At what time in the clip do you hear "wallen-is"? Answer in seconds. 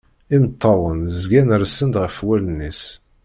2.25-2.83